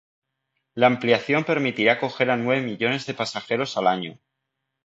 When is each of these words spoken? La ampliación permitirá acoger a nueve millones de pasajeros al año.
La 0.73 0.87
ampliación 0.87 1.43
permitirá 1.43 1.93
acoger 1.93 2.31
a 2.31 2.35
nueve 2.35 2.63
millones 2.65 3.05
de 3.05 3.13
pasajeros 3.13 3.77
al 3.77 3.85
año. 3.85 4.17